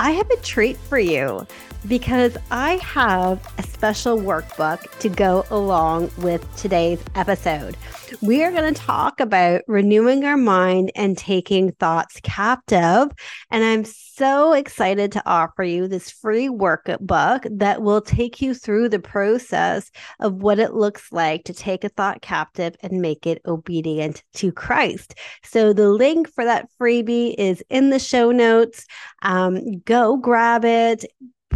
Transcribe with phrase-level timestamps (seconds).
[0.00, 1.44] I have a treat for you
[1.86, 7.76] because I have a special workbook to go along with today's episode.
[8.20, 13.10] We are going to talk about renewing our mind and taking thoughts captive.
[13.50, 18.88] And I'm so excited to offer you this free workbook that will take you through
[18.88, 23.40] the process of what it looks like to take a thought captive and make it
[23.46, 25.14] obedient to Christ.
[25.44, 28.86] So the link for that freebie is in the show notes.
[29.22, 31.04] Um, go grab it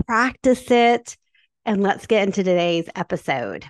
[0.07, 1.17] practice it,
[1.65, 3.67] and let's get into today's episode.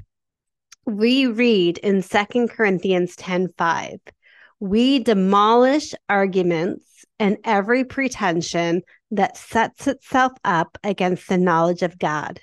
[0.87, 4.01] We read in Second Corinthians 10 5,
[4.61, 12.41] we demolish arguments and every pretension that sets itself up against the knowledge of God.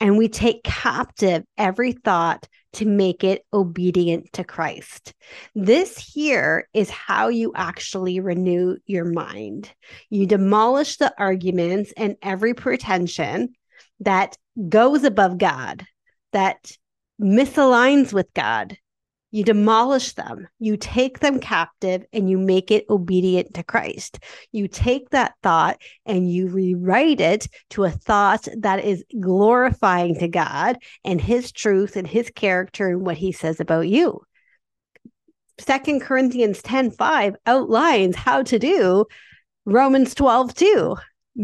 [0.00, 5.14] And we take captive every thought to make it obedient to Christ.
[5.54, 9.72] This here is how you actually renew your mind.
[10.10, 13.54] You demolish the arguments and every pretension
[14.00, 14.36] that
[14.68, 15.86] goes above God,
[16.32, 16.72] that
[17.20, 18.76] misaligns with God,
[19.36, 24.18] you demolish them, you take them captive, and you make it obedient to Christ.
[24.50, 30.28] You take that thought and you rewrite it to a thought that is glorifying to
[30.28, 34.22] God and His truth and His character and what He says about you.
[35.58, 39.04] Second Corinthians 10 5 outlines how to do
[39.66, 40.96] Romans 12 2.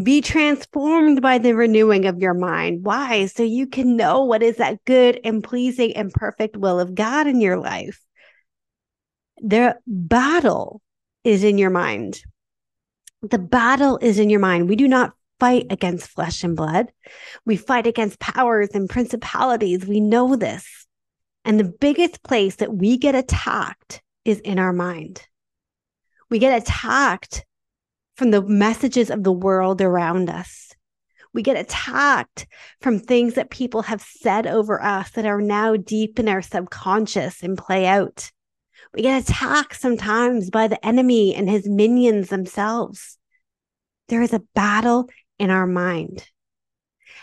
[0.02, 2.84] Be transformed by the renewing of your mind.
[2.84, 3.26] Why?
[3.26, 7.26] So you can know what is that good and pleasing and perfect will of God
[7.26, 8.00] in your life.
[9.38, 10.80] The battle
[11.24, 12.22] is in your mind.
[13.22, 14.68] The battle is in your mind.
[14.68, 16.90] We do not fight against flesh and blood.
[17.44, 19.86] We fight against powers and principalities.
[19.86, 20.86] We know this.
[21.44, 25.26] And the biggest place that we get attacked is in our mind.
[26.30, 27.44] We get attacked
[28.22, 30.70] from the messages of the world around us.
[31.34, 32.46] We get attacked
[32.80, 37.42] from things that people have said over us that are now deep in our subconscious
[37.42, 38.30] and play out.
[38.94, 43.18] We get attacked sometimes by the enemy and his minions themselves.
[44.06, 45.08] There is a battle
[45.40, 46.24] in our mind.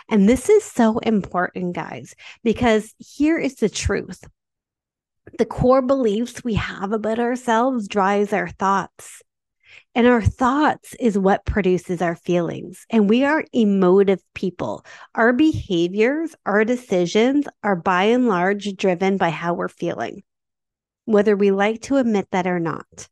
[0.10, 4.22] And this is so important, guys, because here is the truth.
[5.38, 9.22] The core beliefs we have about ourselves drives our thoughts.
[10.00, 12.86] And our thoughts is what produces our feelings.
[12.90, 14.86] And we are emotive people.
[15.14, 20.24] Our behaviors, our decisions are by and large driven by how we're feeling,
[21.04, 23.10] whether we like to admit that or not.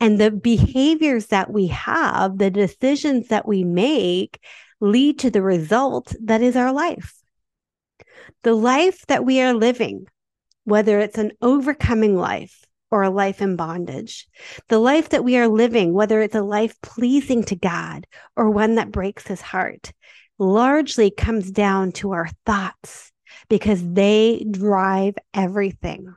[0.00, 4.42] And the behaviors that we have, the decisions that we make,
[4.80, 7.20] lead to the result that is our life.
[8.44, 10.06] The life that we are living,
[10.64, 14.28] whether it's an overcoming life, or a life in bondage.
[14.68, 18.76] The life that we are living, whether it's a life pleasing to God or one
[18.76, 19.92] that breaks his heart,
[20.38, 23.10] largely comes down to our thoughts
[23.48, 26.14] because they drive everything.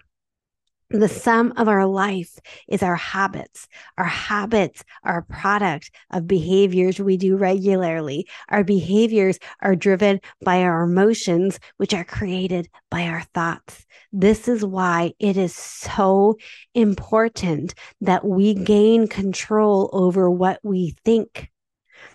[0.92, 2.38] The sum of our life
[2.68, 3.68] is our habits.
[3.98, 8.28] Our habits are a product of behaviors we do regularly.
[8.50, 13.86] Our behaviors are driven by our emotions, which are created by our thoughts.
[14.14, 16.38] This is why it is so
[16.76, 21.50] important that we gain control over what we think,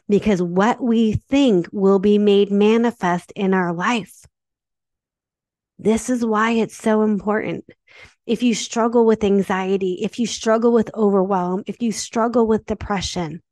[0.09, 4.25] because what we think will be made manifest in our life.
[5.77, 7.65] This is why it's so important
[8.31, 13.43] if you struggle with anxiety, if you struggle with overwhelm, if you struggle with depression,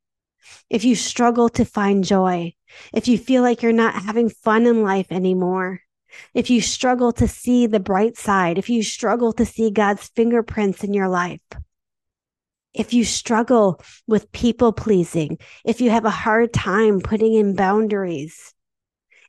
[0.69, 2.53] if you struggle to find joy,
[2.93, 5.81] if you feel like you're not having fun in life anymore,
[6.33, 10.81] if you struggle to see the bright side, if you struggle to see God's fingerprints
[10.81, 11.41] in your life,
[12.73, 18.53] if you struggle with people pleasing, if you have a hard time putting in boundaries,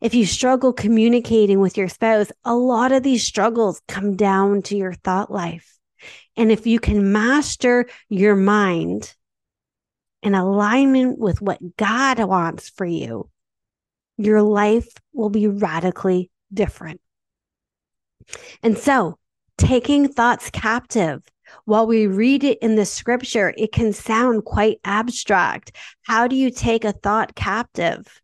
[0.01, 4.77] if you struggle communicating with your spouse, a lot of these struggles come down to
[4.77, 5.79] your thought life.
[6.37, 9.15] And if you can master your mind
[10.23, 13.29] in alignment with what God wants for you,
[14.17, 17.01] your life will be radically different.
[18.63, 19.19] And so,
[19.59, 21.23] taking thoughts captive
[21.65, 25.77] While we read it in the scripture, it can sound quite abstract.
[26.03, 28.21] How do you take a thought captive?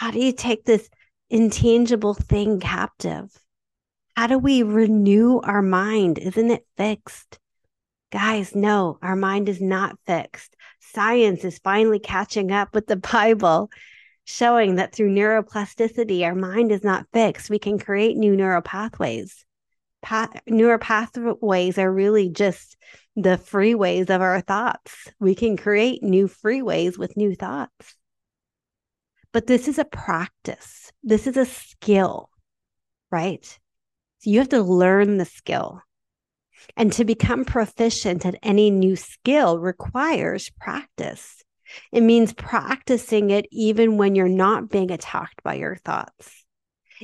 [0.00, 0.88] How do you take this
[1.28, 3.38] intangible thing captive?
[4.16, 6.16] How do we renew our mind?
[6.16, 7.38] Isn't it fixed?
[8.10, 10.56] Guys, no, our mind is not fixed.
[10.80, 13.70] Science is finally catching up with the Bible,
[14.24, 17.50] showing that through neuroplasticity, our mind is not fixed.
[17.50, 19.44] We can create new neural pathways.
[20.00, 22.78] Path- neural pathways are really just
[23.16, 25.08] the freeways of our thoughts.
[25.18, 27.96] We can create new freeways with new thoughts.
[29.32, 32.30] But this is a practice, this is a skill,
[33.10, 33.44] right?
[34.18, 35.82] So you have to learn the skill.
[36.76, 41.42] And to become proficient at any new skill requires practice.
[41.92, 46.44] It means practicing it even when you're not being attacked by your thoughts.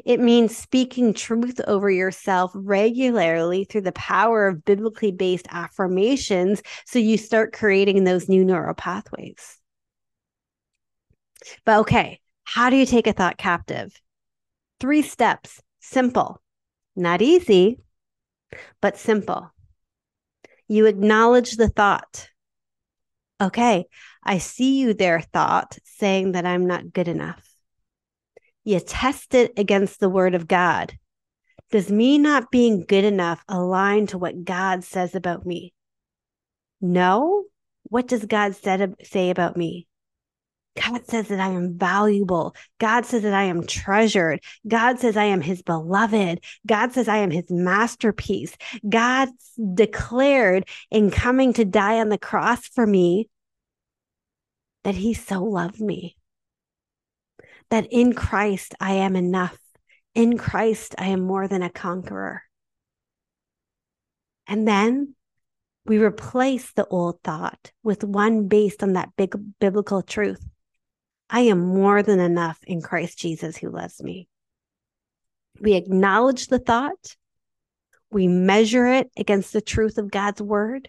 [0.04, 6.98] It means speaking truth over yourself regularly through the power of biblically based affirmations so
[6.98, 9.58] you start creating those new neural pathways.
[11.64, 14.00] But okay, how do you take a thought captive?
[14.80, 16.40] Three steps, simple,
[16.94, 17.78] not easy,
[18.80, 19.52] but simple.
[20.68, 22.28] You acknowledge the thought.
[23.40, 23.86] Okay,
[24.22, 27.42] I see you there, thought, saying that I'm not good enough.
[28.64, 30.98] You test it against the word of God.
[31.70, 35.72] Does me not being good enough align to what God says about me?
[36.80, 37.44] No.
[37.84, 39.86] What does God said, say about me?
[40.76, 42.54] God says that I am valuable.
[42.78, 44.40] God says that I am treasured.
[44.68, 46.44] God says I am his beloved.
[46.66, 48.56] God says I am his masterpiece.
[48.88, 49.28] God
[49.74, 53.28] declared in coming to die on the cross for me
[54.84, 56.16] that he so loved me.
[57.70, 59.58] That in Christ I am enough.
[60.14, 62.42] In Christ I am more than a conqueror.
[64.46, 65.14] And then
[65.86, 70.44] we replace the old thought with one based on that big biblical truth
[71.28, 74.28] I am more than enough in Christ Jesus who loves me.
[75.60, 77.16] We acknowledge the thought,
[78.10, 80.88] we measure it against the truth of God's word,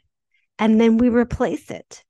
[0.59, 2.03] and then we replace it.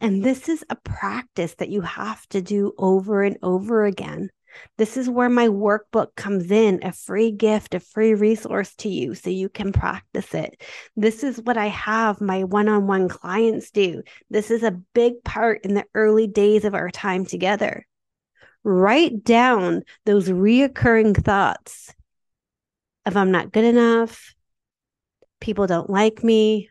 [0.00, 4.30] And this is a practice that you have to do over and over again
[4.78, 9.14] this is where my workbook comes in a free gift, a free resource to you
[9.14, 10.60] so you can practice it.
[10.96, 14.02] This is what I have my one on one clients do.
[14.30, 17.86] This is a big part in the early days of our time together.
[18.62, 21.94] Write down those reoccurring thoughts
[23.06, 24.34] of I'm not good enough,
[25.40, 26.68] people don't like me,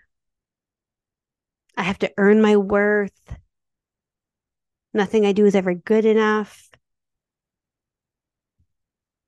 [1.76, 3.38] I have to earn my worth,
[4.94, 6.69] nothing I do is ever good enough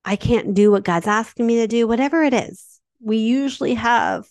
[0.03, 2.80] I can't do what God's asking me to do, whatever it is.
[3.00, 4.25] We usually have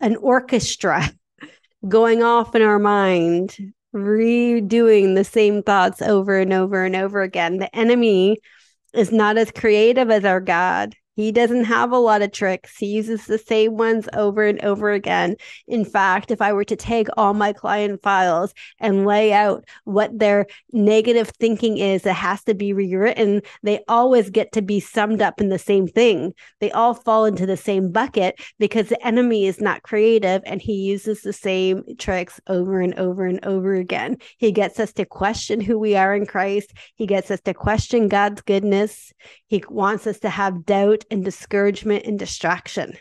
[0.00, 1.10] an orchestra
[1.88, 3.56] going off in our mind,
[3.94, 7.58] redoing the same thoughts over and over and over again.
[7.58, 8.38] The enemy
[8.92, 10.94] is not as creative as our God.
[11.16, 12.76] He doesn't have a lot of tricks.
[12.76, 15.36] He uses the same ones over and over again.
[15.68, 20.18] In fact, if I were to take all my client files and lay out what
[20.18, 25.22] their negative thinking is that has to be rewritten, they always get to be summed
[25.22, 26.34] up in the same thing.
[26.60, 30.74] They all fall into the same bucket because the enemy is not creative and he
[30.74, 34.18] uses the same tricks over and over and over again.
[34.38, 38.08] He gets us to question who we are in Christ, he gets us to question
[38.08, 39.12] God's goodness,
[39.46, 42.96] he wants us to have doubt and discouragement and distraction.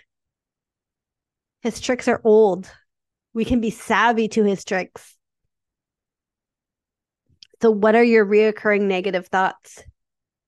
[1.61, 2.71] His tricks are old.
[3.33, 5.15] We can be savvy to his tricks.
[7.61, 9.81] So, what are your reoccurring negative thoughts?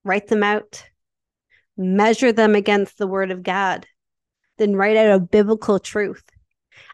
[0.04, 0.84] Write them out,
[1.78, 3.86] measure them against the word of God,
[4.58, 6.24] then write out a biblical truth.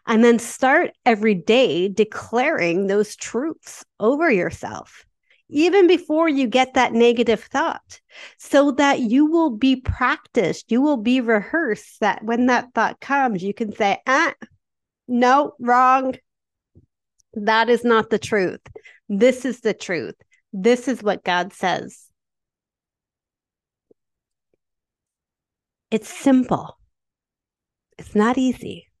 [0.06, 5.04] And then start every day declaring those truths over yourself
[5.52, 8.00] even before you get that negative thought,
[8.38, 13.42] so that you will be practiced, you will be rehearsed that when that thought comes,
[13.42, 14.34] you can say, ah,
[15.06, 16.14] no, wrong.
[17.34, 18.60] That is not the truth.
[19.08, 20.16] This is the truth.
[20.52, 22.06] This is what God says.
[25.90, 26.78] It's simple.
[27.98, 28.91] It's not easy.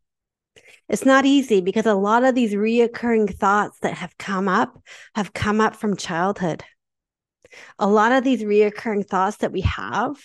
[0.92, 4.78] It's not easy because a lot of these reoccurring thoughts that have come up
[5.14, 6.62] have come up from childhood.
[7.78, 10.18] A lot of these reoccurring thoughts that we have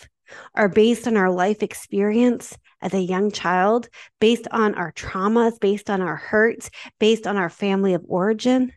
[0.56, 3.88] are based on our life experience as a young child,
[4.20, 6.70] based on our traumas, based on our hurts,
[7.00, 8.74] based on our family of origin.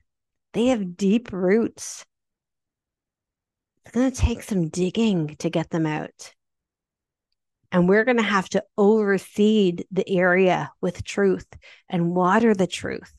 [0.52, 2.04] They have deep roots.
[3.84, 6.34] It's going to take some digging to get them out.
[7.72, 11.46] And we're going to have to overseed the area with truth
[11.88, 13.12] and water the truth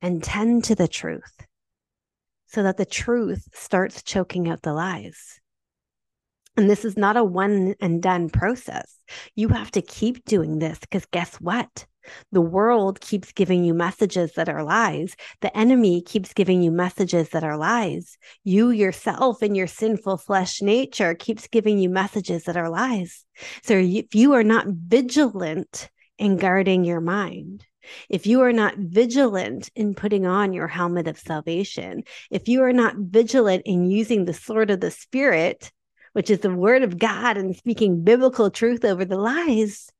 [0.00, 1.46] and tend to the truth
[2.46, 5.40] so that the truth starts choking out the lies.
[6.56, 8.96] And this is not a one and done process.
[9.34, 11.86] You have to keep doing this because guess what?
[12.32, 15.16] The world keeps giving you messages that are lies.
[15.40, 18.18] The enemy keeps giving you messages that are lies.
[18.44, 23.24] You yourself in your sinful flesh nature keeps giving you messages that are lies.
[23.62, 27.64] So if you are not vigilant in guarding your mind,
[28.08, 32.72] if you are not vigilant in putting on your helmet of salvation, if you are
[32.72, 35.72] not vigilant in using the sword of the Spirit,
[36.12, 39.90] which is the word of God and speaking biblical truth over the lies,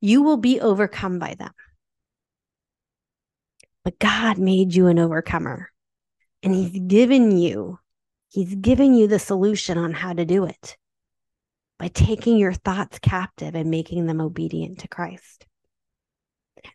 [0.00, 1.52] you will be overcome by them.
[3.84, 5.70] But God made you an overcomer,
[6.42, 7.78] and He's given you,
[8.28, 10.76] He's given you the solution on how to do it
[11.78, 15.46] by taking your thoughts captive and making them obedient to Christ.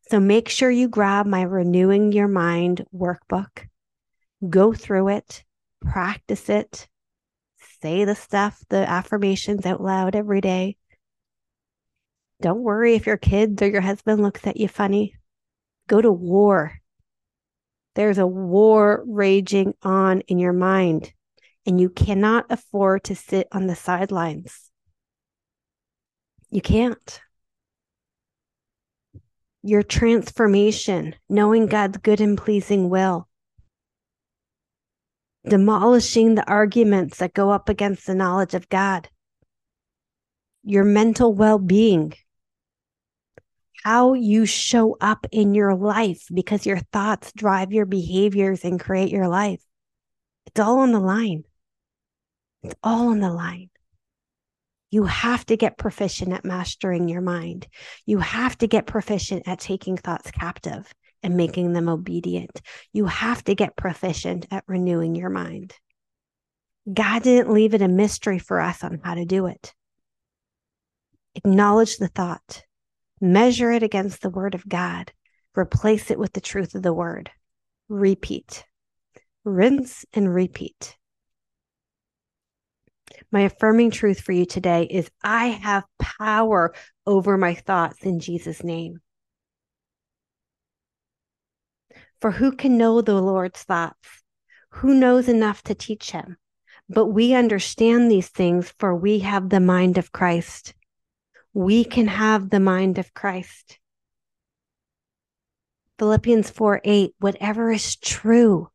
[0.10, 3.68] So make sure you grab my Renewing Your Mind workbook,
[4.48, 5.44] go through it,
[5.82, 6.88] practice it,
[7.82, 10.78] say the stuff, the affirmations out loud every day.
[12.42, 15.16] Don't worry if your kids or your husband looks at you funny.
[15.88, 16.80] Go to war.
[17.94, 21.14] There's a war raging on in your mind,
[21.68, 24.72] and you cannot afford to sit on the sidelines.
[26.50, 27.22] You can't.
[29.62, 33.28] Your transformation, knowing God's good and pleasing will,
[35.48, 39.10] demolishing the arguments that go up against the knowledge of God,
[40.64, 42.14] your mental well being,
[43.84, 49.10] how you show up in your life because your thoughts drive your behaviors and create
[49.10, 49.62] your life.
[50.46, 51.44] It's all on the line.
[52.64, 53.70] It's all on the line.
[54.92, 57.68] You have to get proficient at mastering your mind.
[58.06, 60.92] You have to get proficient at taking thoughts captive
[61.24, 62.62] and making them obedient.
[62.92, 65.74] You have to get proficient at renewing your mind.
[66.92, 69.74] God didn't leave it a mystery for us on how to do it.
[71.36, 72.64] Acknowledge the thought,
[73.24, 75.14] Measure it against the word of God.
[75.56, 77.30] Replace it with the truth of the word.
[77.88, 78.66] Repeat.
[79.46, 80.98] Rinse and repeat.
[83.32, 86.74] My affirming truth for you today is I have power
[87.06, 89.02] over my thoughts in Jesus' name.
[92.22, 94.24] For who can know the Lord's thoughts?
[94.72, 96.38] Who knows enough to teach him?
[96.90, 100.74] But we understand these things, for we have the mind of Christ
[101.54, 103.80] we can have the mind of Christ.
[106.00, 108.70] Philippians 4 8, whatever is true,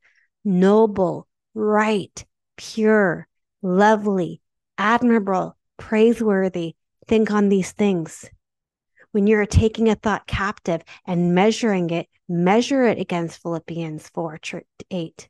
[0.45, 2.25] noble, right,
[2.57, 3.27] pure,
[3.63, 4.41] lovely,
[4.79, 6.77] admirable, praiseworthy,
[7.09, 8.31] think on these things.
[9.13, 14.39] When you're taking a thought captive and measuring it, measure it against Philippians 4
[14.91, 15.29] 8.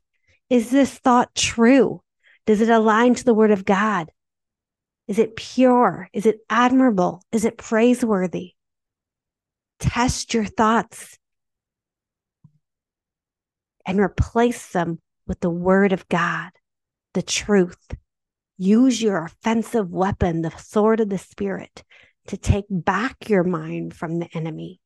[0.49, 2.01] Is this thought true?
[2.45, 4.11] Does it align to the word of God?
[5.07, 6.09] Is it pure?
[6.11, 7.23] Is it admirable?
[7.31, 8.53] Is it praiseworthy?
[9.79, 11.17] Test your thoughts
[13.85, 16.49] and replace them with the word of God,
[17.13, 17.95] the truth.
[18.57, 21.83] Use your offensive weapon, the sword of the Spirit,
[22.27, 24.81] to take back your mind from the enemy.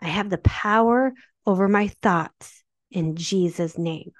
[0.00, 1.12] I have the power
[1.44, 4.12] over my thoughts in Jesus' name.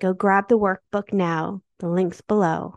[0.00, 1.62] Go grab the workbook now.
[1.78, 2.76] The link's below